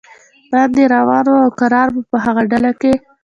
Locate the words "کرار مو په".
1.59-2.17